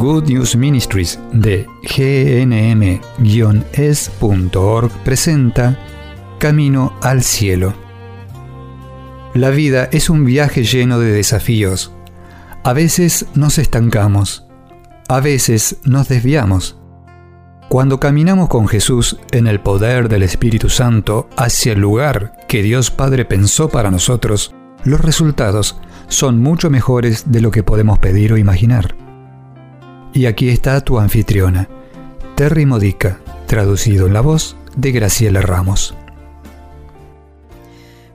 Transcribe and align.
Good 0.00 0.30
News 0.30 0.56
Ministries 0.56 1.20
de 1.30 1.66
gnm-es.org 1.82 3.02
presenta 5.04 5.78
Camino 6.38 6.94
al 7.02 7.22
Cielo. 7.22 7.74
La 9.34 9.50
vida 9.50 9.90
es 9.92 10.08
un 10.08 10.24
viaje 10.24 10.64
lleno 10.64 10.98
de 10.98 11.12
desafíos. 11.12 11.92
A 12.64 12.72
veces 12.72 13.26
nos 13.34 13.58
estancamos, 13.58 14.46
a 15.06 15.20
veces 15.20 15.76
nos 15.84 16.08
desviamos. 16.08 16.78
Cuando 17.68 18.00
caminamos 18.00 18.48
con 18.48 18.68
Jesús 18.68 19.18
en 19.32 19.46
el 19.46 19.60
poder 19.60 20.08
del 20.08 20.22
Espíritu 20.22 20.70
Santo 20.70 21.28
hacia 21.36 21.74
el 21.74 21.80
lugar 21.80 22.38
que 22.48 22.62
Dios 22.62 22.90
Padre 22.90 23.26
pensó 23.26 23.68
para 23.68 23.90
nosotros, 23.90 24.54
los 24.82 25.02
resultados 25.02 25.78
son 26.08 26.38
mucho 26.38 26.70
mejores 26.70 27.30
de 27.30 27.42
lo 27.42 27.50
que 27.50 27.62
podemos 27.62 27.98
pedir 27.98 28.32
o 28.32 28.38
imaginar. 28.38 28.94
Y 30.12 30.26
aquí 30.26 30.48
está 30.48 30.80
tu 30.80 30.98
anfitriona, 30.98 31.68
Terry 32.34 32.66
Modica, 32.66 33.20
traducido 33.46 34.08
en 34.08 34.12
la 34.12 34.20
voz 34.20 34.56
de 34.76 34.90
Graciela 34.90 35.40
Ramos. 35.40 35.94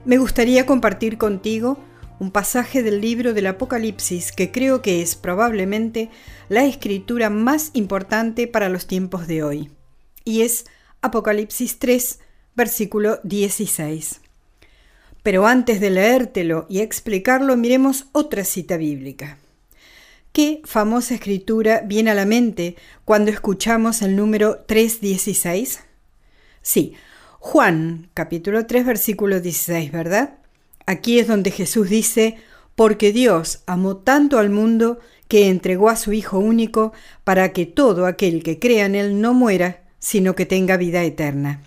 Me 0.04 0.18
gustaría 0.18 0.66
compartir 0.66 1.16
contigo 1.16 1.78
un 2.18 2.30
pasaje 2.30 2.82
del 2.82 3.00
libro 3.00 3.32
del 3.32 3.46
Apocalipsis 3.46 4.30
que 4.30 4.52
creo 4.52 4.82
que 4.82 5.00
es 5.00 5.16
probablemente 5.16 6.10
la 6.50 6.64
escritura 6.64 7.30
más 7.30 7.70
importante 7.72 8.46
para 8.46 8.68
los 8.68 8.86
tiempos 8.86 9.26
de 9.26 9.42
hoy, 9.42 9.70
y 10.22 10.42
es 10.42 10.66
Apocalipsis 11.00 11.78
3, 11.78 12.20
versículo 12.54 13.20
16. 13.24 14.20
Pero 15.22 15.46
antes 15.46 15.80
de 15.80 15.90
leértelo 15.90 16.66
y 16.68 16.80
explicarlo, 16.80 17.56
miremos 17.56 18.06
otra 18.12 18.44
cita 18.44 18.76
bíblica. 18.76 19.38
¿Qué 20.36 20.60
famosa 20.64 21.14
escritura 21.14 21.80
viene 21.86 22.10
a 22.10 22.14
la 22.14 22.26
mente 22.26 22.76
cuando 23.06 23.30
escuchamos 23.30 24.02
el 24.02 24.16
número 24.16 24.66
3.16? 24.66 25.78
Sí, 26.60 26.92
Juan 27.38 28.10
capítulo 28.12 28.66
3 28.66 28.84
versículo 28.84 29.40
16, 29.40 29.90
¿verdad? 29.92 30.36
Aquí 30.84 31.18
es 31.18 31.26
donde 31.26 31.50
Jesús 31.50 31.88
dice, 31.88 32.36
porque 32.74 33.12
Dios 33.12 33.62
amó 33.64 33.96
tanto 33.96 34.38
al 34.38 34.50
mundo 34.50 34.98
que 35.26 35.48
entregó 35.48 35.88
a 35.88 35.96
su 35.96 36.12
Hijo 36.12 36.38
único 36.38 36.92
para 37.24 37.54
que 37.54 37.64
todo 37.64 38.04
aquel 38.04 38.42
que 38.42 38.58
crea 38.58 38.84
en 38.84 38.94
Él 38.94 39.22
no 39.22 39.32
muera, 39.32 39.84
sino 40.00 40.36
que 40.36 40.44
tenga 40.44 40.76
vida 40.76 41.02
eterna. 41.02 41.62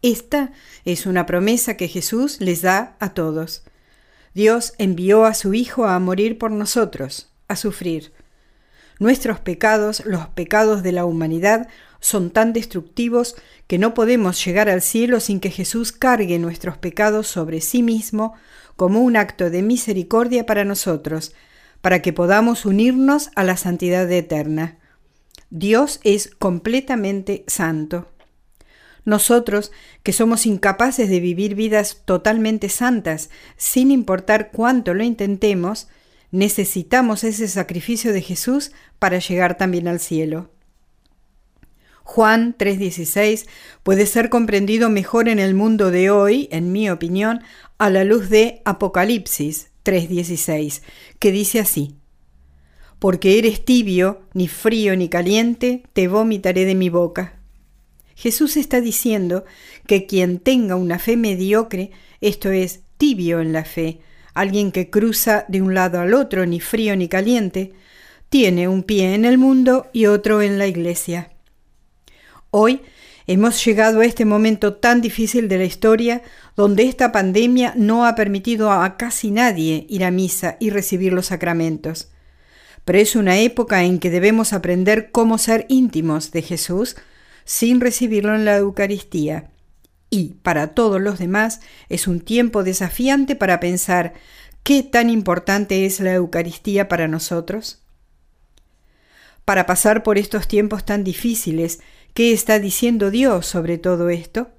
Esta 0.00 0.52
es 0.86 1.04
una 1.04 1.26
promesa 1.26 1.76
que 1.76 1.88
Jesús 1.88 2.40
les 2.40 2.62
da 2.62 2.96
a 2.98 3.12
todos. 3.12 3.62
Dios 4.32 4.72
envió 4.78 5.26
a 5.26 5.34
su 5.34 5.52
Hijo 5.52 5.84
a 5.84 5.98
morir 5.98 6.38
por 6.38 6.50
nosotros 6.50 7.28
a 7.52 7.56
sufrir. 7.56 8.12
Nuestros 8.98 9.40
pecados, 9.40 10.04
los 10.04 10.28
pecados 10.28 10.82
de 10.82 10.92
la 10.92 11.04
humanidad, 11.04 11.68
son 12.00 12.30
tan 12.30 12.52
destructivos 12.52 13.36
que 13.66 13.78
no 13.78 13.94
podemos 13.94 14.44
llegar 14.44 14.68
al 14.68 14.82
cielo 14.82 15.20
sin 15.20 15.40
que 15.40 15.50
Jesús 15.50 15.92
cargue 15.92 16.38
nuestros 16.38 16.76
pecados 16.76 17.28
sobre 17.28 17.60
sí 17.60 17.82
mismo 17.82 18.34
como 18.76 19.00
un 19.00 19.16
acto 19.16 19.50
de 19.50 19.62
misericordia 19.62 20.44
para 20.44 20.64
nosotros, 20.64 21.32
para 21.80 22.02
que 22.02 22.12
podamos 22.12 22.64
unirnos 22.66 23.30
a 23.34 23.44
la 23.44 23.56
santidad 23.56 24.10
eterna. 24.10 24.78
Dios 25.50 26.00
es 26.02 26.30
completamente 26.38 27.44
santo. 27.46 28.08
Nosotros, 29.04 29.72
que 30.02 30.12
somos 30.12 30.46
incapaces 30.46 31.08
de 31.08 31.20
vivir 31.20 31.54
vidas 31.54 32.02
totalmente 32.04 32.68
santas, 32.68 33.30
sin 33.56 33.90
importar 33.90 34.50
cuánto 34.52 34.94
lo 34.94 35.02
intentemos, 35.02 35.88
Necesitamos 36.32 37.24
ese 37.24 37.46
sacrificio 37.46 38.12
de 38.12 38.22
Jesús 38.22 38.72
para 38.98 39.18
llegar 39.18 39.58
también 39.58 39.86
al 39.86 40.00
cielo. 40.00 40.50
Juan 42.04 42.56
3:16 42.58 43.46
puede 43.82 44.06
ser 44.06 44.30
comprendido 44.30 44.88
mejor 44.88 45.28
en 45.28 45.38
el 45.38 45.54
mundo 45.54 45.90
de 45.90 46.10
hoy, 46.10 46.48
en 46.50 46.72
mi 46.72 46.90
opinión, 46.90 47.42
a 47.78 47.90
la 47.90 48.04
luz 48.04 48.30
de 48.30 48.62
Apocalipsis 48.64 49.70
3:16, 49.84 50.82
que 51.18 51.32
dice 51.32 51.60
así, 51.60 51.96
Porque 52.98 53.38
eres 53.38 53.64
tibio, 53.64 54.22
ni 54.32 54.48
frío 54.48 54.96
ni 54.96 55.08
caliente, 55.08 55.82
te 55.92 56.08
vomitaré 56.08 56.64
de 56.64 56.74
mi 56.74 56.88
boca. 56.88 57.40
Jesús 58.14 58.56
está 58.56 58.80
diciendo 58.80 59.44
que 59.86 60.06
quien 60.06 60.38
tenga 60.38 60.76
una 60.76 60.98
fe 60.98 61.16
mediocre, 61.16 61.90
esto 62.20 62.50
es, 62.50 62.80
tibio 62.96 63.40
en 63.40 63.52
la 63.52 63.64
fe, 63.64 64.00
alguien 64.34 64.72
que 64.72 64.90
cruza 64.90 65.44
de 65.48 65.62
un 65.62 65.74
lado 65.74 66.00
al 66.00 66.14
otro, 66.14 66.46
ni 66.46 66.60
frío 66.60 66.96
ni 66.96 67.08
caliente, 67.08 67.72
tiene 68.28 68.68
un 68.68 68.82
pie 68.82 69.14
en 69.14 69.24
el 69.24 69.38
mundo 69.38 69.88
y 69.92 70.06
otro 70.06 70.40
en 70.42 70.58
la 70.58 70.66
iglesia. 70.66 71.30
Hoy 72.50 72.80
hemos 73.26 73.64
llegado 73.64 74.00
a 74.00 74.06
este 74.06 74.24
momento 74.24 74.74
tan 74.74 75.00
difícil 75.00 75.48
de 75.48 75.58
la 75.58 75.64
historia 75.64 76.22
donde 76.56 76.84
esta 76.84 77.12
pandemia 77.12 77.74
no 77.76 78.06
ha 78.06 78.14
permitido 78.14 78.72
a 78.72 78.96
casi 78.96 79.30
nadie 79.30 79.86
ir 79.88 80.04
a 80.04 80.10
misa 80.10 80.56
y 80.60 80.70
recibir 80.70 81.12
los 81.12 81.26
sacramentos. 81.26 82.10
Pero 82.84 82.98
es 82.98 83.14
una 83.14 83.38
época 83.38 83.84
en 83.84 83.98
que 83.98 84.10
debemos 84.10 84.52
aprender 84.52 85.10
cómo 85.12 85.38
ser 85.38 85.66
íntimos 85.68 86.32
de 86.32 86.42
Jesús 86.42 86.96
sin 87.44 87.80
recibirlo 87.80 88.34
en 88.34 88.44
la 88.44 88.56
Eucaristía 88.56 89.51
y 90.12 90.34
para 90.42 90.74
todos 90.74 91.00
los 91.00 91.18
demás 91.18 91.62
es 91.88 92.06
un 92.06 92.20
tiempo 92.20 92.64
desafiante 92.64 93.34
para 93.34 93.60
pensar 93.60 94.12
qué 94.62 94.82
tan 94.82 95.08
importante 95.08 95.86
es 95.86 96.00
la 96.00 96.12
Eucaristía 96.12 96.86
para 96.86 97.08
nosotros. 97.08 97.80
Para 99.46 99.64
pasar 99.64 100.02
por 100.02 100.18
estos 100.18 100.46
tiempos 100.46 100.84
tan 100.84 101.02
difíciles, 101.02 101.80
¿qué 102.12 102.34
está 102.34 102.58
diciendo 102.58 103.10
Dios 103.10 103.46
sobre 103.46 103.78
todo 103.78 104.10
esto? 104.10 104.50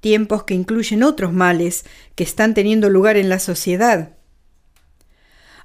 Tiempos 0.00 0.44
que 0.44 0.52
incluyen 0.52 1.02
otros 1.02 1.32
males 1.32 1.86
que 2.14 2.22
están 2.24 2.52
teniendo 2.52 2.90
lugar 2.90 3.16
en 3.16 3.30
la 3.30 3.38
sociedad. 3.38 4.10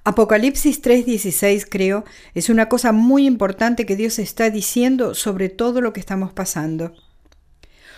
Apocalipsis 0.06 0.82
3:16 0.82 1.68
creo 1.70 2.06
es 2.34 2.48
una 2.48 2.70
cosa 2.70 2.94
muy 2.94 3.28
importante 3.28 3.86
que 3.86 3.98
Dios 3.98 4.20
está 4.20 4.50
diciendo 4.50 5.16
sobre 5.16 5.50
todo 5.50 5.82
lo 5.82 5.92
que 5.92 6.00
estamos 6.00 6.32
pasando 6.32 6.94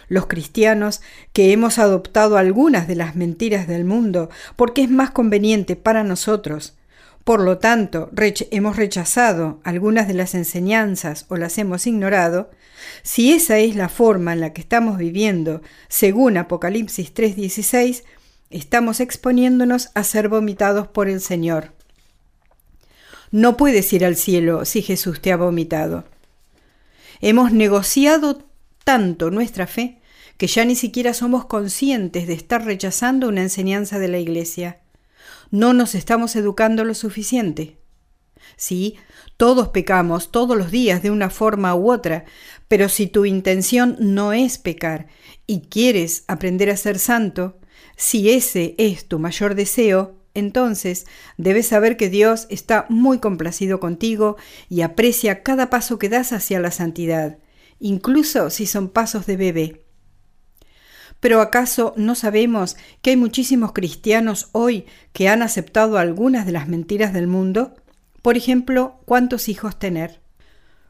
los 0.10 0.28
cristianos 0.28 1.02
que 1.32 1.54
hemos 1.54 1.80
adoptado 1.80 2.38
algunas 2.38 2.88
de 2.88 2.96
las 2.96 3.16
mentiras 3.16 3.68
del 3.68 3.86
mundo 3.86 4.30
porque 4.58 4.82
es 4.84 4.90
más 4.90 5.12
conveniente 5.12 5.76
para 5.78 6.04
nosotros. 6.04 6.76
Por 7.24 7.42
lo 7.42 7.60
tanto, 7.60 8.10
hemos 8.52 8.76
rechazado 8.76 9.60
algunas 9.64 10.08
de 10.08 10.16
las 10.16 10.34
enseñanzas 10.34 11.26
o 11.30 11.38
las 11.38 11.58
hemos 11.58 11.86
ignorado, 11.86 12.50
si 13.04 13.34
esa 13.34 13.60
es 13.60 13.76
la 13.76 13.88
forma 13.88 14.34
en 14.34 14.40
la 14.40 14.52
que 14.52 14.62
estamos 14.62 14.98
viviendo, 14.98 15.62
según 15.90 16.38
Apocalipsis 16.38 17.14
3:16, 17.14 18.04
estamos 18.50 19.00
exponiéndonos 19.00 19.90
a 19.94 20.04
ser 20.04 20.28
vomitados 20.28 20.88
por 20.88 21.08
el 21.08 21.22
Señor. 21.22 21.74
No 23.32 23.58
puedes 23.58 23.94
ir 23.94 24.06
al 24.06 24.16
cielo 24.16 24.66
si 24.66 24.82
Jesús 24.82 25.22
te 25.22 25.32
ha 25.32 25.38
vomitado. 25.38 26.06
Hemos 27.22 27.52
negociado 27.52 28.44
tanto 28.84 29.30
nuestra 29.30 29.68
fe 29.68 29.99
que 30.40 30.48
ya 30.48 30.64
ni 30.64 30.76
siquiera 30.76 31.14
somos 31.14 31.46
conscientes 31.46 32.26
de 32.26 32.34
estar 32.34 32.64
rechazando 32.64 33.28
una 33.28 33.42
enseñanza 33.42 34.00
de 34.00 34.08
la 34.08 34.20
Iglesia. 34.20 34.80
No 35.52 35.74
nos 35.74 35.96
estamos 35.96 36.34
educando 36.38 36.86
lo 36.86 36.94
suficiente. 36.94 37.78
Sí, 38.56 38.96
todos 39.36 39.68
pecamos 39.68 40.32
todos 40.32 40.58
los 40.58 40.72
días 40.72 41.04
de 41.04 41.12
una 41.12 41.30
forma 41.30 41.76
u 41.76 41.92
otra, 41.92 42.24
pero 42.70 42.88
si 42.88 43.08
tu 43.08 43.26
intención 43.26 43.98
no 44.00 44.32
es 44.32 44.58
pecar 44.58 45.08
y 45.46 45.64
quieres 45.68 46.24
aprender 46.30 46.70
a 46.70 46.78
ser 46.78 47.00
santo, 47.00 47.60
si 47.98 48.30
ese 48.30 48.76
es 48.78 49.10
tu 49.10 49.20
mayor 49.20 49.56
deseo, 49.56 50.16
entonces 50.34 51.06
debes 51.36 51.68
saber 51.68 51.98
que 51.98 52.08
Dios 52.08 52.48
está 52.50 52.86
muy 52.88 53.20
complacido 53.20 53.82
contigo 53.82 54.38
y 54.70 54.84
aprecia 54.84 55.44
cada 55.44 55.70
paso 55.70 56.00
que 56.00 56.08
das 56.08 56.32
hacia 56.32 56.62
la 56.62 56.72
santidad, 56.72 57.40
incluso 57.82 58.50
si 58.52 58.68
son 58.68 58.88
pasos 58.88 59.26
de 59.26 59.36
bebé. 59.36 59.89
Pero 61.20 61.42
¿acaso 61.42 61.94
no 61.98 62.16
sabemos 62.16 62.78
que 63.02 63.12
hay 63.12 63.18
muchísimos 63.18 63.74
cristianos 63.74 64.50
hoy 64.54 64.86
que 65.12 65.28
han 65.28 65.42
aceptado 65.42 65.98
algunas 65.98 66.46
de 66.46 66.54
las 66.54 66.68
mentiras 66.68 67.14
del 67.14 67.28
mundo? 67.28 67.76
Por 68.22 68.38
ejemplo, 68.38 69.00
¿cuántos 69.06 69.50
hijos 69.50 69.78
tener? 69.78 70.22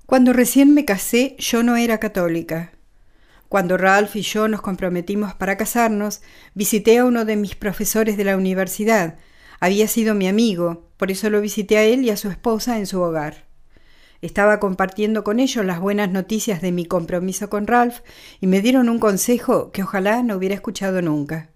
Cuando 0.06 0.34
recién 0.34 0.74
me 0.74 0.86
casé 0.86 1.36
yo 1.40 1.64
no 1.64 1.76
era 1.76 2.00
católica. 2.00 2.74
Cuando 3.48 3.78
Ralph 3.78 4.16
y 4.16 4.22
yo 4.22 4.48
nos 4.48 4.62
comprometimos 4.62 5.34
para 5.34 5.58
casarnos, 5.58 6.22
visité 6.54 7.00
a 7.00 7.06
uno 7.06 7.26
de 7.26 7.36
mis 7.36 7.56
profesores 7.56 8.16
de 8.16 8.24
la 8.24 8.38
universidad. 8.38 9.18
Había 9.60 9.88
sido 9.88 10.14
mi 10.14 10.28
amigo, 10.28 10.88
por 10.98 11.10
eso 11.10 11.32
lo 11.32 11.42
visité 11.42 11.78
a 11.78 11.84
él 11.84 12.04
y 12.04 12.12
a 12.12 12.18
su 12.18 12.30
esposa 12.30 12.78
en 12.78 12.86
su 12.86 13.02
hogar. 13.02 13.49
Estaba 14.22 14.60
compartiendo 14.60 15.24
con 15.24 15.40
ellos 15.40 15.66
las 15.66 15.80
buenas 15.80 16.10
noticias 16.10 16.62
de 16.62 16.72
mi 16.72 16.86
compromiso 16.86 17.50
con 17.50 17.68
Ralph 17.68 18.00
y 18.42 18.48
me 18.48 18.62
dieron 18.62 18.90
un 18.90 19.00
consejo 19.00 19.72
que 19.72 19.84
ojalá 19.84 20.24
no 20.24 20.36
hubiera 20.36 20.56
escuchado 20.56 21.02
nunca. 21.02 21.50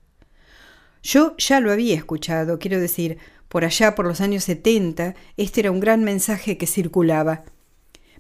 Yo 1.02 1.36
ya 1.38 1.60
lo 1.60 1.72
había 1.72 1.96
escuchado, 1.96 2.60
quiero 2.60 2.80
decir, 2.80 3.18
por 3.50 3.66
allá 3.66 3.94
por 3.96 4.06
los 4.06 4.22
años 4.22 4.46
70, 4.46 5.16
este 5.36 5.60
era 5.60 5.72
un 5.72 5.82
gran 5.82 6.04
mensaje 6.04 6.58
que 6.58 6.66
circulaba. 6.66 7.44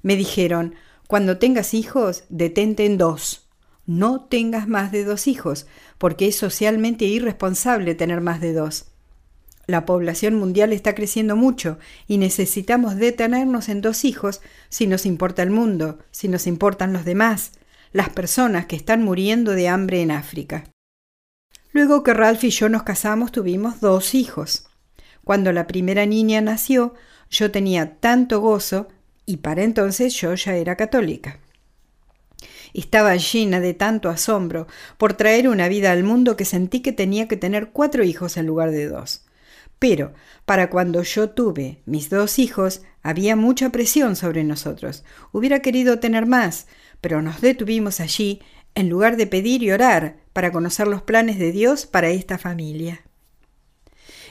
Me 0.01 0.17
dijeron, 0.17 0.75
cuando 1.07 1.37
tengas 1.37 1.73
hijos, 1.73 2.25
detente 2.27 2.85
en 2.85 2.97
dos. 2.97 3.47
No 3.85 4.25
tengas 4.25 4.67
más 4.67 4.91
de 4.91 5.05
dos 5.05 5.27
hijos, 5.27 5.67
porque 5.97 6.27
es 6.27 6.35
socialmente 6.35 7.05
irresponsable 7.05 7.95
tener 7.95 8.19
más 8.19 8.41
de 8.41 8.53
dos. 8.53 8.92
La 9.65 9.85
población 9.85 10.35
mundial 10.35 10.73
está 10.73 10.93
creciendo 10.93 11.35
mucho 11.37 11.77
y 12.07 12.17
necesitamos 12.17 12.97
detenernos 12.97 13.69
en 13.69 13.81
dos 13.81 14.03
hijos 14.03 14.41
si 14.69 14.87
nos 14.87 15.05
importa 15.05 15.41
el 15.41 15.51
mundo, 15.51 15.99
si 16.11 16.27
nos 16.27 16.47
importan 16.47 16.91
los 16.91 17.05
demás, 17.05 17.51
las 17.93 18.09
personas 18.09 18.65
que 18.65 18.75
están 18.75 19.03
muriendo 19.03 19.53
de 19.53 19.69
hambre 19.69 20.01
en 20.01 20.11
África. 20.11 20.65
Luego 21.71 22.03
que 22.03 22.13
Ralph 22.13 22.43
y 22.43 22.49
yo 22.49 22.67
nos 22.67 22.83
casamos 22.83 23.31
tuvimos 23.31 23.79
dos 23.79 24.13
hijos. 24.15 24.67
Cuando 25.23 25.53
la 25.53 25.65
primera 25.65 26.05
niña 26.05 26.41
nació, 26.41 26.93
yo 27.29 27.49
tenía 27.49 27.95
tanto 27.99 28.41
gozo 28.41 28.89
y 29.25 29.37
para 29.37 29.63
entonces 29.63 30.13
yo 30.13 30.33
ya 30.35 30.55
era 30.55 30.75
católica. 30.75 31.39
Estaba 32.73 33.15
llena 33.15 33.59
de 33.59 33.73
tanto 33.73 34.09
asombro 34.09 34.67
por 34.97 35.13
traer 35.13 35.47
una 35.47 35.69
vida 35.69 35.91
al 35.91 36.03
mundo 36.03 36.35
que 36.35 36.43
sentí 36.43 36.81
que 36.81 36.91
tenía 36.91 37.27
que 37.27 37.37
tener 37.37 37.69
cuatro 37.69 38.03
hijos 38.03 38.35
en 38.35 38.47
lugar 38.47 38.71
de 38.71 38.87
dos. 38.87 39.23
Pero 39.83 40.13
para 40.45 40.69
cuando 40.69 41.03
yo 41.03 41.31
tuve 41.31 41.81
mis 41.85 42.09
dos 42.09 42.39
hijos, 42.39 42.83
había 43.01 43.35
mucha 43.35 43.69
presión 43.69 44.15
sobre 44.15 44.45
nosotros. 44.45 45.03
Hubiera 45.33 45.59
querido 45.59 45.99
tener 45.99 46.25
más, 46.25 46.67
pero 47.01 47.21
nos 47.21 47.41
detuvimos 47.41 47.99
allí 47.99 48.41
en 48.75 48.87
lugar 48.87 49.17
de 49.17 49.27
pedir 49.27 49.61
y 49.61 49.71
orar 49.71 50.15
para 50.31 50.53
conocer 50.53 50.87
los 50.87 51.01
planes 51.01 51.37
de 51.37 51.51
Dios 51.51 51.85
para 51.85 52.07
esta 52.07 52.37
familia. 52.37 53.01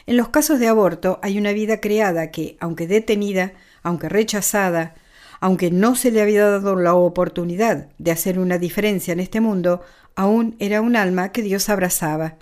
En 0.07 0.17
los 0.17 0.31
casos 0.31 0.59
de 0.59 0.69
aborto 0.69 1.21
hay 1.23 1.37
una 1.37 1.53
vida 1.53 1.83
creada 1.83 2.31
que, 2.31 2.57
aunque 2.59 2.87
detenida, 2.87 3.53
aunque 3.83 4.09
rechazada, 4.09 4.95
aunque 5.39 5.71
no 5.71 5.97
se 5.97 6.13
le 6.13 6.23
había 6.23 6.47
dado 6.47 6.77
la 6.77 6.95
oportunidad 6.95 7.91
de 7.99 8.11
hacer 8.11 8.39
una 8.39 8.57
diferencia 8.57 9.13
en 9.13 9.21
este 9.21 9.43
mundo, 9.43 9.83
aún 10.17 10.57
era 10.61 10.81
un 10.81 10.97
alma 10.97 11.31
que 11.31 11.43
Dios 11.43 11.69
abrazaba. 11.69 12.37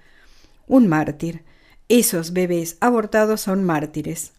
Un 0.68 0.86
mártir. 0.86 1.49
Esos 1.90 2.32
bebés 2.32 2.76
abortados 2.78 3.40
son 3.40 3.64
mártires. 3.64 4.30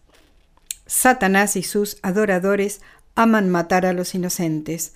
Satanás 0.86 1.54
y 1.56 1.62
sus 1.62 1.98
adoradores 2.00 2.80
aman 3.14 3.50
matar 3.50 3.84
a 3.84 3.92
los 3.92 4.14
inocentes, 4.14 4.94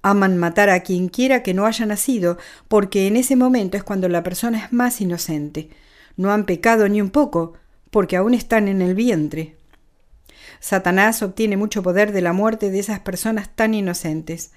aman 0.00 0.38
matar 0.38 0.70
a 0.70 0.80
quien 0.80 1.10
quiera 1.10 1.42
que 1.42 1.52
no 1.52 1.66
haya 1.66 1.84
nacido, 1.84 2.38
porque 2.66 3.08
en 3.08 3.16
ese 3.16 3.36
momento 3.36 3.76
es 3.76 3.82
cuando 3.82 4.08
la 4.08 4.22
persona 4.22 4.64
es 4.64 4.72
más 4.72 5.02
inocente. 5.02 5.68
No 6.16 6.32
han 6.32 6.46
pecado 6.46 6.88
ni 6.88 7.02
un 7.02 7.10
poco, 7.10 7.52
porque 7.90 8.16
aún 8.16 8.32
están 8.32 8.68
en 8.68 8.80
el 8.80 8.94
vientre. 8.94 9.56
Satanás 10.60 11.22
obtiene 11.22 11.58
mucho 11.58 11.82
poder 11.82 12.12
de 12.12 12.22
la 12.22 12.32
muerte 12.32 12.70
de 12.70 12.78
esas 12.78 13.00
personas 13.00 13.54
tan 13.54 13.74
inocentes. 13.74 14.52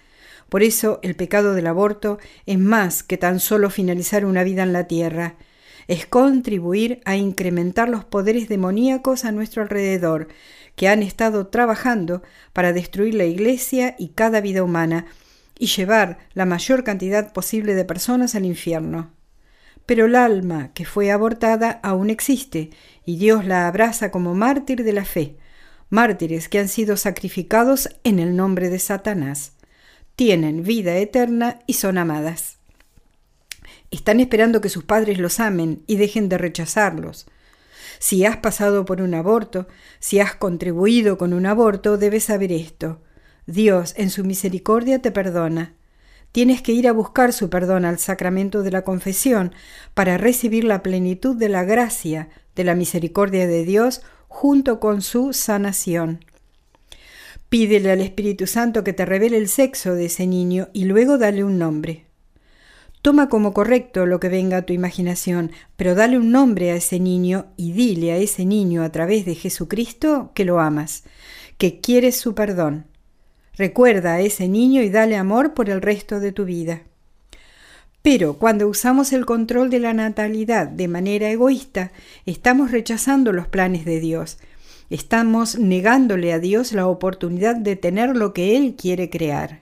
Por 0.48 0.64
eso 0.64 1.02
el 1.04 1.18
pecado 1.18 1.54
del 1.54 1.68
aborto 1.68 2.18
es 2.46 2.58
más 2.58 3.04
que 3.04 3.18
tan 3.18 3.42
solo 3.42 3.70
finalizar 3.70 4.24
una 4.24 4.46
vida 4.46 4.64
en 4.64 4.72
la 4.72 4.88
tierra, 4.88 5.36
es 5.92 6.06
contribuir 6.06 7.02
a 7.04 7.18
incrementar 7.18 7.90
los 7.90 8.06
poderes 8.06 8.48
demoníacos 8.48 9.26
a 9.26 9.34
nuestro 9.34 9.62
alrededor, 9.62 10.30
que 10.78 10.88
han 10.88 11.04
estado 11.04 11.48
trabajando 11.48 12.24
para 12.54 12.72
destruir 12.72 13.14
la 13.16 13.26
Iglesia 13.26 13.98
y 14.00 14.08
cada 14.12 14.40
vida 14.40 14.64
humana, 14.64 15.08
y 15.60 15.66
llevar 15.66 16.20
la 16.34 16.46
mayor 16.46 16.86
cantidad 16.86 17.34
posible 17.34 17.76
de 17.76 17.84
personas 17.84 18.36
al 18.36 18.46
infierno. 18.46 19.12
Pero 19.86 20.06
el 20.06 20.16
alma 20.16 20.72
que 20.74 20.86
fue 20.86 21.12
abortada 21.12 21.82
aún 21.84 22.10
existe, 22.10 22.70
y 23.06 23.18
Dios 23.18 23.44
la 23.44 23.68
abraza 23.68 24.12
como 24.12 24.34
mártir 24.34 24.86
de 24.86 24.94
la 24.94 25.04
fe, 25.04 25.36
mártires 25.90 26.48
que 26.48 26.60
han 26.60 26.70
sido 26.70 26.96
sacrificados 26.96 27.90
en 28.06 28.20
el 28.20 28.38
nombre 28.38 28.70
de 28.70 28.80
Satanás. 28.80 29.58
Tienen 30.16 30.64
vida 30.64 30.96
eterna 30.96 31.60
y 31.68 31.74
son 31.74 31.98
amadas. 31.98 32.61
Están 33.92 34.22
esperando 34.22 34.62
que 34.62 34.70
sus 34.70 34.86
padres 34.86 35.20
los 35.20 35.40
amen 35.40 35.84
y 35.86 35.98
dejen 35.98 36.30
de 36.30 36.38
rechazarlos. 36.38 37.28
Si 38.00 38.26
has 38.26 38.38
pasado 38.38 38.86
por 38.86 39.02
un 39.02 39.14
aborto, 39.14 39.68
si 40.00 40.20
has 40.20 40.34
contribuido 40.34 41.18
con 41.18 41.34
un 41.34 41.46
aborto, 41.46 41.98
debes 41.98 42.24
saber 42.24 42.52
esto. 42.52 43.02
Dios 43.46 43.94
en 43.98 44.10
su 44.10 44.24
misericordia 44.24 45.02
te 45.02 45.12
perdona. 45.12 45.76
Tienes 46.32 46.62
que 46.62 46.72
ir 46.72 46.88
a 46.88 46.94
buscar 46.94 47.34
su 47.34 47.50
perdón 47.50 47.84
al 47.84 48.00
sacramento 48.00 48.64
de 48.64 48.72
la 48.72 48.84
confesión 48.84 49.54
para 49.94 50.18
recibir 50.18 50.64
la 50.64 50.82
plenitud 50.82 51.36
de 51.36 51.50
la 51.50 51.66
gracia, 51.66 52.30
de 52.56 52.64
la 52.64 52.76
misericordia 52.76 53.46
de 53.46 53.66
Dios 53.66 54.02
junto 54.30 54.80
con 54.80 55.02
su 55.02 55.34
sanación. 55.34 56.24
Pídele 57.50 57.92
al 57.92 58.00
Espíritu 58.00 58.48
Santo 58.48 58.86
que 58.86 58.94
te 58.94 59.06
revele 59.06 59.36
el 59.36 59.50
sexo 59.50 59.94
de 59.94 60.06
ese 60.06 60.26
niño 60.26 60.70
y 60.72 60.86
luego 60.86 61.18
dale 61.18 61.44
un 61.44 61.60
nombre. 61.60 62.06
Toma 63.02 63.30
como 63.30 63.54
correcto 63.54 64.06
lo 64.06 64.20
que 64.20 64.30
venga 64.30 64.58
a 64.58 64.62
tu 64.62 64.74
imaginación, 64.74 65.52
pero 65.76 65.96
dale 65.96 66.20
un 66.20 66.32
nombre 66.32 66.72
a 66.72 66.76
ese 66.76 67.00
niño 67.00 67.48
y 67.58 67.72
dile 67.72 68.12
a 68.12 68.18
ese 68.18 68.46
niño 68.46 68.84
a 68.84 68.92
través 68.92 69.26
de 69.26 69.34
Jesucristo 69.34 70.32
que 70.36 70.46
lo 70.46 70.60
amas, 70.60 71.04
que 71.58 71.80
quieres 71.80 72.18
su 72.18 72.36
perdón. 72.36 72.86
Recuerda 73.56 74.14
a 74.14 74.22
ese 74.22 74.48
niño 74.48 74.84
y 74.84 74.90
dale 74.90 75.18
amor 75.18 75.54
por 75.56 75.70
el 75.70 75.82
resto 75.82 76.20
de 76.20 76.32
tu 76.32 76.46
vida. 76.46 76.84
Pero 78.04 78.38
cuando 78.38 78.68
usamos 78.68 79.14
el 79.14 79.26
control 79.26 79.70
de 79.70 79.80
la 79.80 79.94
natalidad 79.94 80.68
de 80.68 80.88
manera 80.88 81.30
egoísta, 81.30 81.92
estamos 82.26 82.72
rechazando 82.72 83.32
los 83.32 83.48
planes 83.48 83.84
de 83.84 84.00
Dios. 84.00 84.38
Estamos 84.90 85.58
negándole 85.58 86.34
a 86.34 86.40
Dios 86.40 86.72
la 86.72 86.88
oportunidad 86.88 87.56
de 87.56 87.76
tener 87.76 88.16
lo 88.16 88.34
que 88.34 88.58
Él 88.58 88.76
quiere 88.76 89.10
crear. 89.10 89.62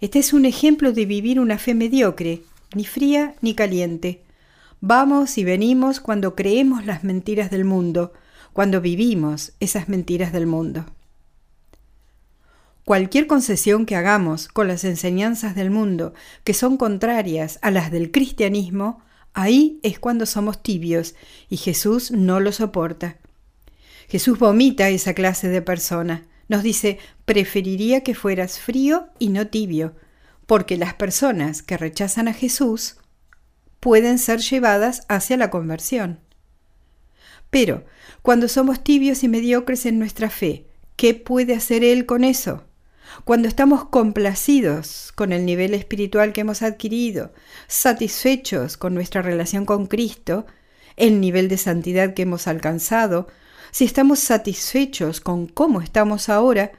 Este 0.00 0.18
es 0.18 0.32
un 0.32 0.44
ejemplo 0.44 0.92
de 0.92 1.06
vivir 1.06 1.40
una 1.40 1.58
fe 1.58 1.74
mediocre, 1.74 2.42
ni 2.74 2.84
fría 2.84 3.34
ni 3.40 3.54
caliente. 3.54 4.22
Vamos 4.80 5.38
y 5.38 5.44
venimos 5.44 6.00
cuando 6.00 6.34
creemos 6.34 6.84
las 6.84 7.02
mentiras 7.02 7.50
del 7.50 7.64
mundo, 7.64 8.12
cuando 8.52 8.80
vivimos 8.80 9.52
esas 9.60 9.88
mentiras 9.88 10.32
del 10.32 10.46
mundo. 10.46 10.84
Cualquier 12.84 13.26
concesión 13.26 13.84
que 13.84 13.96
hagamos 13.96 14.48
con 14.48 14.68
las 14.68 14.84
enseñanzas 14.84 15.56
del 15.56 15.70
mundo 15.70 16.14
que 16.44 16.54
son 16.54 16.76
contrarias 16.76 17.58
a 17.62 17.70
las 17.70 17.90
del 17.90 18.12
cristianismo, 18.12 19.02
ahí 19.34 19.80
es 19.82 19.98
cuando 19.98 20.24
somos 20.24 20.62
tibios 20.62 21.16
y 21.48 21.56
Jesús 21.56 22.12
no 22.12 22.38
lo 22.38 22.52
soporta. 22.52 23.16
Jesús 24.08 24.38
vomita 24.38 24.88
esa 24.88 25.14
clase 25.14 25.48
de 25.48 25.62
persona. 25.62 26.26
Nos 26.48 26.62
dice, 26.62 26.98
preferiría 27.26 28.02
que 28.02 28.14
fueras 28.14 28.58
frío 28.58 29.08
y 29.18 29.28
no 29.28 29.48
tibio, 29.48 29.94
porque 30.46 30.78
las 30.78 30.94
personas 30.94 31.62
que 31.62 31.76
rechazan 31.76 32.28
a 32.28 32.32
Jesús 32.32 32.96
pueden 33.80 34.18
ser 34.18 34.40
llevadas 34.40 35.02
hacia 35.08 35.36
la 35.36 35.50
conversión. 35.50 36.20
Pero, 37.50 37.84
cuando 38.22 38.48
somos 38.48 38.82
tibios 38.82 39.22
y 39.22 39.28
mediocres 39.28 39.86
en 39.86 39.98
nuestra 39.98 40.30
fe, 40.30 40.66
¿qué 40.96 41.14
puede 41.14 41.54
hacer 41.54 41.84
Él 41.84 42.06
con 42.06 42.24
eso? 42.24 42.64
Cuando 43.24 43.48
estamos 43.48 43.86
complacidos 43.86 45.12
con 45.14 45.32
el 45.32 45.44
nivel 45.44 45.74
espiritual 45.74 46.32
que 46.32 46.42
hemos 46.42 46.62
adquirido, 46.62 47.32
satisfechos 47.66 48.76
con 48.76 48.94
nuestra 48.94 49.22
relación 49.22 49.64
con 49.64 49.86
Cristo, 49.86 50.46
el 50.96 51.20
nivel 51.20 51.48
de 51.48 51.58
santidad 51.58 52.14
que 52.14 52.22
hemos 52.22 52.46
alcanzado, 52.46 53.28
si 53.70 53.84
estamos 53.84 54.20
satisfechos 54.20 55.20
con 55.20 55.46
cómo 55.46 55.80
estamos 55.80 56.28
ahora, 56.28 56.72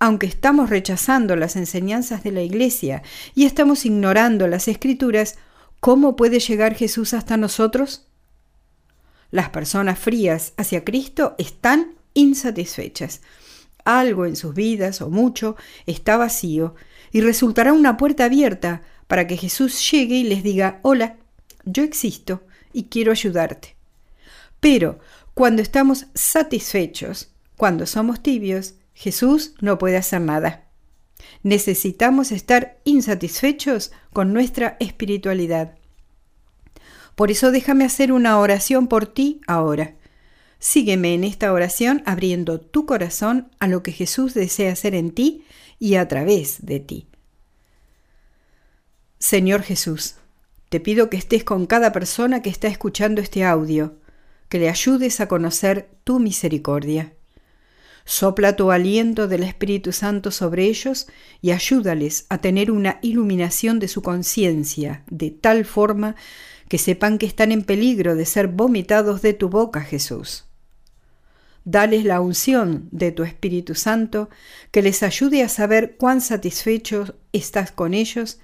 aunque 0.00 0.26
estamos 0.26 0.70
rechazando 0.70 1.36
las 1.36 1.54
enseñanzas 1.54 2.24
de 2.24 2.32
la 2.32 2.42
Iglesia 2.42 3.02
y 3.34 3.44
estamos 3.44 3.86
ignorando 3.86 4.48
las 4.48 4.66
Escrituras, 4.66 5.36
¿cómo 5.78 6.16
puede 6.16 6.40
llegar 6.40 6.74
Jesús 6.74 7.14
hasta 7.14 7.36
nosotros? 7.36 8.08
Las 9.30 9.50
personas 9.50 9.98
frías 9.98 10.54
hacia 10.56 10.84
Cristo 10.84 11.36
están 11.38 11.92
insatisfechas 12.14 13.20
algo 13.84 14.26
en 14.26 14.36
sus 14.36 14.54
vidas 14.54 15.00
o 15.00 15.10
mucho 15.10 15.56
está 15.86 16.16
vacío 16.16 16.74
y 17.12 17.20
resultará 17.20 17.72
una 17.72 17.96
puerta 17.96 18.24
abierta 18.24 18.82
para 19.06 19.26
que 19.26 19.36
Jesús 19.36 19.90
llegue 19.90 20.16
y 20.16 20.24
les 20.24 20.42
diga, 20.42 20.78
hola, 20.82 21.16
yo 21.64 21.82
existo 21.82 22.42
y 22.72 22.84
quiero 22.84 23.12
ayudarte. 23.12 23.74
Pero 24.60 25.00
cuando 25.34 25.62
estamos 25.62 26.06
satisfechos, 26.14 27.30
cuando 27.56 27.86
somos 27.86 28.22
tibios, 28.22 28.74
Jesús 29.00 29.54
no 29.62 29.78
puede 29.78 29.96
hacer 29.96 30.20
nada. 30.20 30.68
Necesitamos 31.42 32.32
estar 32.32 32.82
insatisfechos 32.84 33.92
con 34.12 34.34
nuestra 34.34 34.76
espiritualidad. 34.78 35.78
Por 37.14 37.30
eso 37.30 37.50
déjame 37.50 37.86
hacer 37.86 38.12
una 38.12 38.38
oración 38.38 38.88
por 38.88 39.06
ti 39.06 39.40
ahora. 39.46 39.94
Sígueme 40.58 41.14
en 41.14 41.24
esta 41.24 41.50
oración 41.50 42.02
abriendo 42.04 42.60
tu 42.60 42.84
corazón 42.84 43.50
a 43.58 43.68
lo 43.68 43.82
que 43.82 43.92
Jesús 43.92 44.34
desea 44.34 44.74
hacer 44.74 44.94
en 44.94 45.12
ti 45.12 45.46
y 45.78 45.94
a 45.94 46.06
través 46.06 46.66
de 46.66 46.80
ti. 46.80 47.06
Señor 49.18 49.62
Jesús, 49.62 50.16
te 50.68 50.78
pido 50.78 51.08
que 51.08 51.16
estés 51.16 51.42
con 51.42 51.64
cada 51.64 51.90
persona 51.92 52.42
que 52.42 52.50
está 52.50 52.68
escuchando 52.68 53.22
este 53.22 53.46
audio, 53.46 53.96
que 54.50 54.58
le 54.58 54.68
ayudes 54.68 55.20
a 55.20 55.26
conocer 55.26 55.88
tu 56.04 56.18
misericordia. 56.18 57.14
Sopla 58.04 58.56
tu 58.56 58.70
aliento 58.70 59.28
del 59.28 59.42
Espíritu 59.42 59.92
Santo 59.92 60.30
sobre 60.30 60.64
ellos 60.64 61.06
y 61.40 61.50
ayúdales 61.52 62.26
a 62.28 62.38
tener 62.38 62.70
una 62.70 62.98
iluminación 63.02 63.78
de 63.78 63.88
su 63.88 64.02
conciencia, 64.02 65.04
de 65.10 65.30
tal 65.30 65.64
forma 65.64 66.16
que 66.68 66.78
sepan 66.78 67.18
que 67.18 67.26
están 67.26 67.52
en 67.52 67.62
peligro 67.62 68.14
de 68.16 68.24
ser 68.24 68.48
vomitados 68.48 69.22
de 69.22 69.32
tu 69.34 69.48
boca, 69.48 69.80
Jesús. 69.80 70.44
Dales 71.64 72.04
la 72.04 72.20
unción 72.20 72.88
de 72.90 73.12
tu 73.12 73.22
Espíritu 73.22 73.74
Santo 73.74 74.30
que 74.70 74.80
les 74.80 75.02
ayude 75.02 75.42
a 75.42 75.48
saber 75.48 75.96
cuán 75.96 76.20
satisfecho 76.20 77.14
estás 77.32 77.70
con 77.70 77.92
ellos 77.92 78.38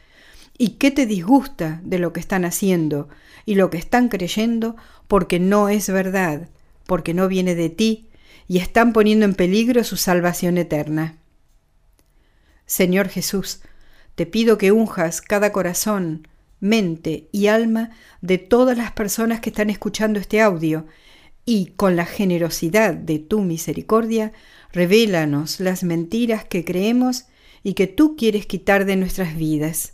y 0.58 0.70
qué 0.70 0.90
te 0.90 1.06
disgusta 1.06 1.80
de 1.84 1.98
lo 1.98 2.12
que 2.12 2.20
están 2.20 2.44
haciendo 2.44 3.08
y 3.46 3.54
lo 3.54 3.70
que 3.70 3.78
están 3.78 4.08
creyendo 4.08 4.76
porque 5.06 5.38
no 5.38 5.68
es 5.68 5.88
verdad, 5.88 6.48
porque 6.86 7.14
no 7.14 7.28
viene 7.28 7.54
de 7.54 7.70
ti 7.70 8.08
y 8.48 8.58
están 8.58 8.92
poniendo 8.92 9.24
en 9.24 9.34
peligro 9.34 9.84
su 9.84 9.96
salvación 9.96 10.58
eterna. 10.58 11.18
Señor 12.66 13.08
Jesús, 13.08 13.60
te 14.14 14.26
pido 14.26 14.58
que 14.58 14.72
unjas 14.72 15.20
cada 15.20 15.52
corazón, 15.52 16.26
mente 16.60 17.28
y 17.32 17.48
alma 17.48 17.90
de 18.20 18.38
todas 18.38 18.76
las 18.76 18.92
personas 18.92 19.40
que 19.40 19.50
están 19.50 19.70
escuchando 19.70 20.18
este 20.18 20.40
audio 20.40 20.86
y 21.44 21.72
con 21.76 21.94
la 21.96 22.06
generosidad 22.06 22.94
de 22.94 23.18
tu 23.18 23.40
misericordia, 23.40 24.32
revélanos 24.72 25.60
las 25.60 25.84
mentiras 25.84 26.44
que 26.44 26.64
creemos 26.64 27.26
y 27.62 27.74
que 27.74 27.86
tú 27.86 28.16
quieres 28.16 28.46
quitar 28.46 28.84
de 28.84 28.96
nuestras 28.96 29.36
vidas. 29.36 29.92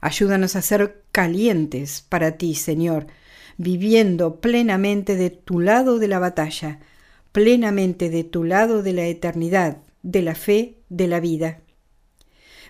Ayúdanos 0.00 0.56
a 0.56 0.62
ser 0.62 1.02
calientes 1.12 2.04
para 2.08 2.32
ti, 2.32 2.54
Señor, 2.54 3.06
viviendo 3.56 4.40
plenamente 4.40 5.16
de 5.16 5.30
tu 5.30 5.60
lado 5.60 5.98
de 5.98 6.08
la 6.08 6.18
batalla, 6.18 6.80
plenamente 7.32 8.10
de 8.10 8.24
tu 8.24 8.44
lado 8.44 8.82
de 8.82 8.92
la 8.92 9.06
eternidad, 9.06 9.78
de 10.02 10.22
la 10.22 10.34
fe, 10.34 10.78
de 10.90 11.08
la 11.08 11.18
vida. 11.18 11.60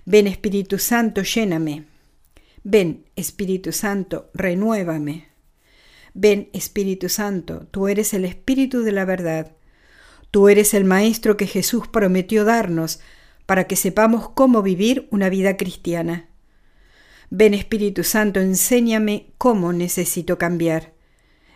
Ven 0.04 0.26
Espíritu 0.26 0.78
Santo, 0.78 1.22
lléname. 1.22 1.84
Ven 2.62 3.04
Espíritu 3.16 3.72
Santo, 3.72 4.30
renuévame. 4.34 5.28
Ven 6.14 6.48
Espíritu 6.52 7.08
Santo, 7.08 7.66
tú 7.70 7.88
eres 7.88 8.14
el 8.14 8.24
Espíritu 8.24 8.82
de 8.82 8.92
la 8.92 9.04
verdad. 9.04 9.52
Tú 10.30 10.48
eres 10.48 10.74
el 10.74 10.84
Maestro 10.84 11.36
que 11.36 11.46
Jesús 11.46 11.88
prometió 11.88 12.44
darnos 12.44 13.00
para 13.46 13.66
que 13.66 13.76
sepamos 13.76 14.30
cómo 14.30 14.62
vivir 14.62 15.08
una 15.10 15.28
vida 15.28 15.56
cristiana. 15.56 16.28
Ven 17.30 17.54
Espíritu 17.54 18.04
Santo, 18.04 18.40
enséñame 18.40 19.32
cómo 19.38 19.72
necesito 19.72 20.38
cambiar. 20.38 20.92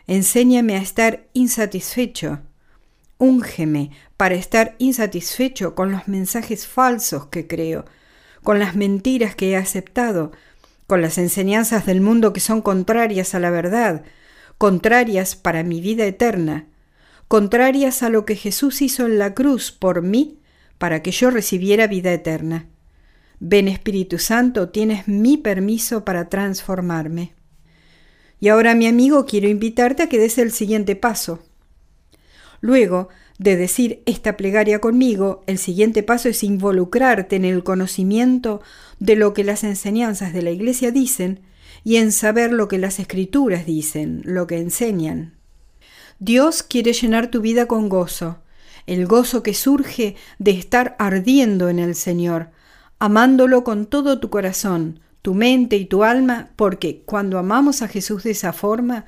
Enséñame 0.07 0.77
a 0.77 0.83
estar 0.83 1.29
insatisfecho 1.33 2.41
Úngeme 3.19 3.91
para 4.17 4.35
estar 4.35 4.75
insatisfecho 4.79 5.75
con 5.75 5.91
los 5.91 6.07
mensajes 6.09 6.67
falsos 6.67 7.27
que 7.27 7.47
creo, 7.47 7.85
con 8.43 8.59
las 8.59 8.77
mentiras 8.77 9.35
que 9.35 9.51
he 9.51 9.57
aceptado, 9.57 10.33
con 10.87 11.03
las 11.03 11.19
enseñanzas 11.19 11.87
del 11.87 12.01
mundo 12.01 12.33
que 12.33 12.41
son 12.41 12.63
contrarias 12.63 13.35
a 13.35 13.41
la 13.41 13.51
verdad, 13.51 14.05
contrarias 14.59 15.35
para 15.35 15.63
mi 15.63 15.81
vida 15.81 16.05
eterna, 16.05 16.67
contrarias 17.29 18.03
a 18.03 18.09
lo 18.09 18.25
que 18.25 18.37
Jesús 18.37 18.83
hizo 18.83 19.07
en 19.07 19.19
la 19.19 19.35
cruz 19.35 19.73
por 19.73 20.03
mí 20.03 20.39
para 20.79 21.03
que 21.03 21.11
yo 21.11 21.31
recibiera 21.31 21.87
vida 21.87 22.13
eterna. 22.13 22.67
Ven 23.41 23.69
Espíritu 23.69 24.19
Santo, 24.19 24.71
tienes 24.71 25.09
mi 25.09 25.37
permiso 25.37 26.05
para 26.05 26.29
transformarme. 26.29 27.35
Y 28.41 28.49
ahora, 28.49 28.75
mi 28.75 28.87
amigo, 28.87 29.27
quiero 29.27 29.49
invitarte 29.49 30.05
a 30.05 30.09
que 30.09 30.19
des 30.19 30.39
el 30.39 30.53
siguiente 30.53 30.97
paso. 30.97 31.43
Luego 32.67 33.11
de 33.39 33.55
decir 33.55 34.03
esta 34.07 34.37
plegaria 34.37 34.81
conmigo, 34.81 35.45
el 35.47 35.57
siguiente 35.57 36.03
paso 36.03 36.29
es 36.29 36.43
involucrarte 36.43 37.37
en 37.37 37.45
el 37.45 37.63
conocimiento 37.63 38.61
de 38.99 39.15
lo 39.15 39.35
que 39.35 39.45
las 39.45 39.63
enseñanzas 39.63 40.33
de 40.33 40.43
la 40.43 40.51
Iglesia 40.51 40.91
dicen 40.91 41.43
y 41.85 41.99
en 41.99 42.11
saber 42.11 42.53
lo 42.53 42.67
que 42.67 42.79
las 42.79 42.99
escrituras 42.99 43.67
dicen, 43.67 44.21
lo 44.25 44.49
que 44.49 44.59
enseñan. 44.59 45.35
Dios 46.19 46.65
quiere 46.65 46.93
llenar 46.93 47.31
tu 47.31 47.41
vida 47.41 47.67
con 47.67 47.89
gozo, 47.89 48.39
el 48.89 49.07
gozo 49.07 49.45
que 49.45 49.55
surge 49.55 50.17
de 50.41 50.51
estar 50.51 50.97
ardiendo 50.99 51.69
en 51.69 51.79
el 51.79 51.95
Señor, 51.95 52.51
amándolo 52.99 53.63
con 53.63 53.87
todo 53.87 54.19
tu 54.19 54.29
corazón, 54.29 54.99
tu 55.23 55.35
mente 55.35 55.77
y 55.77 55.87
tu 55.87 56.03
alma, 56.03 56.51
porque 56.57 57.05
cuando 57.07 57.39
amamos 57.39 57.83
a 57.83 57.87
Jesús 57.87 58.25
de 58.25 58.33
esa 58.33 58.53
forma, 58.53 59.05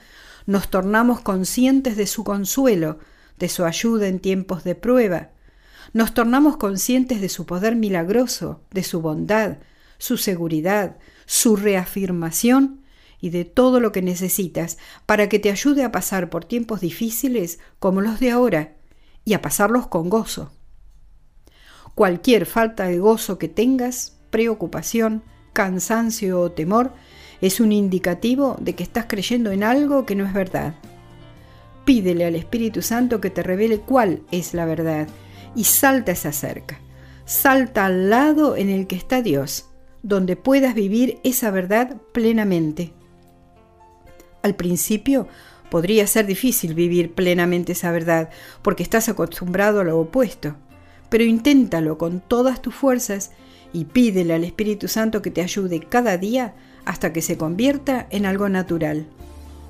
nos 0.47 0.71
tornamos 0.71 1.23
conscientes 1.23 1.97
de 1.97 2.07
su 2.07 2.23
consuelo, 2.23 3.01
de 3.39 3.49
su 3.49 3.65
ayuda 3.65 4.09
en 4.09 4.21
tiempos 4.21 4.65
de 4.65 4.75
prueba. 4.75 5.31
Nos 5.93 6.15
tornamos 6.15 6.57
conscientes 6.57 7.21
de 7.21 7.29
su 7.29 7.47
poder 7.47 7.77
milagroso, 7.77 8.63
de 8.71 8.83
su 8.83 9.01
bondad, 9.01 9.59
su 9.99 10.17
seguridad, 10.17 10.97
su 11.27 11.57
reafirmación 11.57 12.83
y 13.21 13.31
de 13.31 13.45
todo 13.45 13.81
lo 13.81 13.93
que 13.93 14.03
necesitas 14.03 14.79
para 15.07 15.29
que 15.29 15.39
te 15.39 15.51
ayude 15.51 15.85
a 15.85 15.93
pasar 15.93 16.31
por 16.31 16.45
tiempos 16.45 16.81
difíciles 16.81 17.59
como 17.79 18.01
los 18.01 18.21
de 18.21 18.31
ahora 18.31 18.77
y 19.25 19.35
a 19.35 19.43
pasarlos 19.43 19.87
con 19.87 20.09
gozo. 20.09 20.53
Cualquier 21.95 22.47
falta 22.47 22.87
de 22.87 22.99
gozo 22.99 23.39
que 23.39 23.49
tengas, 23.49 24.19
preocupación, 24.31 25.25
cansancio 25.53 26.41
o 26.41 26.53
temor, 26.53 26.93
es 27.41 27.61
un 27.61 27.73
indicativo 27.73 28.57
de 28.61 28.75
que 28.75 28.85
estás 28.85 29.07
creyendo 29.09 29.51
en 29.51 29.65
algo 29.65 30.07
que 30.07 30.15
no 30.15 30.25
es 30.25 30.33
verdad. 30.33 30.75
Pídele 31.89 32.27
al 32.27 32.35
Espíritu 32.35 32.83
Santo 32.83 33.19
que 33.19 33.31
te 33.31 33.43
revele 33.43 33.79
cuál 33.79 34.21
es 34.31 34.53
la 34.53 34.67
verdad 34.67 35.09
y 35.57 35.65
salta 35.65 36.13
esa 36.13 36.33
cerca. 36.33 36.79
Salta 37.25 37.87
al 37.87 38.11
lado 38.11 38.57
en 38.57 38.69
el 38.69 38.87
que 38.87 38.95
está 38.95 39.23
Dios, 39.23 39.71
donde 40.03 40.37
puedas 40.37 40.75
vivir 40.75 41.19
esa 41.25 41.51
verdad 41.51 41.97
plenamente. 42.13 42.93
Al 44.43 44.55
principio 44.55 45.29
podría 45.71 46.07
ser 46.07 46.27
difícil 46.27 46.75
vivir 46.75 47.15
plenamente 47.15 47.73
esa 47.73 47.91
verdad 47.91 48.29
porque 48.61 48.83
estás 48.83 49.09
acostumbrado 49.09 49.81
a 49.81 49.85
lo 49.85 49.99
opuesto, 49.99 50.57
pero 51.09 51.25
inténtalo 51.25 51.97
con 51.97 52.21
todas 52.21 52.61
tus 52.61 52.75
fuerzas 52.75 53.31
y 53.73 53.87
pídele 53.87 54.35
al 54.35 54.45
Espíritu 54.45 54.89
Santo 54.89 55.23
que 55.23 55.31
te 55.31 55.41
ayude 55.41 55.81
cada 55.81 56.19
día 56.19 56.55
hasta 56.85 57.15
que 57.15 57.23
se 57.23 57.39
convierta 57.39 58.07
en 58.11 58.27
algo 58.27 58.51
natural. 58.51 59.07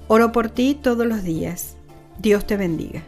Oro 0.09 0.33
por 0.33 0.51
ti 0.51 0.77
todos 0.83 1.07
los 1.07 1.23
días. 1.23 1.78
Dios 2.19 2.47
te 2.47 2.57
bendiga. 2.57 3.03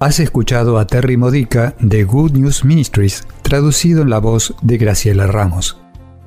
Has 0.00 0.20
escuchado 0.20 0.78
a 0.78 0.86
Terry 0.86 1.16
Modica 1.16 1.74
de 1.80 2.04
Good 2.04 2.32
News 2.32 2.64
Ministries, 2.64 3.26
traducido 3.42 4.02
en 4.02 4.10
la 4.10 4.18
voz 4.18 4.54
de 4.62 4.78
Graciela 4.78 5.26
Ramos. 5.26 5.76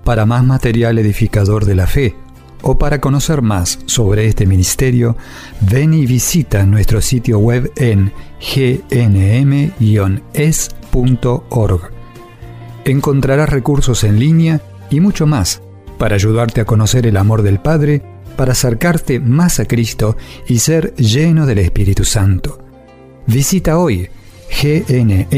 Para 0.04 0.26
más 0.26 0.44
material 0.44 0.98
edificador 0.98 1.64
de 1.66 1.76
la 1.76 1.88
fe 1.88 2.16
o 2.64 2.78
para 2.78 3.00
conocer 3.00 3.42
más 3.42 3.80
sobre 3.86 4.28
este 4.28 4.46
ministerio, 4.46 5.16
ven 5.62 5.94
y 5.94 6.06
visita 6.06 6.66
nuestro 6.66 7.00
sitio 7.02 7.40
web 7.40 7.72
en 7.78 8.12
gnm-es.org. 8.42 9.62
Encontrarás 12.84 13.50
recursos 13.50 14.04
en 14.04 14.20
línea 14.20 14.60
y 14.90 15.00
mucho 15.00 15.28
más 15.28 15.62
para 15.98 16.16
ayudarte 16.16 16.62
a 16.62 16.66
conocer 16.66 17.08
el 17.08 17.16
amor 17.16 17.42
del 17.42 17.60
Padre 17.60 18.02
para 18.36 18.54
acercarte 18.54 19.20
más 19.20 19.60
a 19.60 19.66
Cristo 19.66 20.18
y 20.48 20.60
ser 20.60 20.96
lleno 20.96 21.46
del 21.46 21.60
Espíritu 21.60 22.06
Santo. 22.06 22.60
Visita 23.28 23.78
hoy 23.78 24.10
gnm-es.org. 24.62 25.32